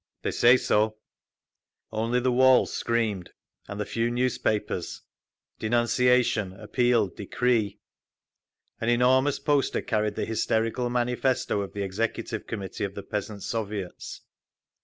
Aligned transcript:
_"They 0.23 0.31
say 0.31 0.57
so…." 0.57 0.97
Only 1.91 2.19
the 2.19 2.31
walls 2.31 2.73
screamed, 2.73 3.29
and 3.67 3.79
the 3.79 3.85
few 3.85 4.09
newspapers; 4.09 5.03
denunciation, 5.59 6.53
appeal, 6.53 7.07
decree…. 7.09 7.77
An 8.79 8.89
enormous 8.89 9.37
poster 9.37 9.83
carried 9.83 10.15
the 10.15 10.25
hysterical 10.25 10.89
manifesto 10.89 11.61
of 11.61 11.73
the 11.73 11.83
Executive 11.83 12.47
Committee 12.47 12.83
of 12.83 12.95
the 12.95 13.03
Peasants' 13.03 13.45
Soviets:…. 13.45 14.21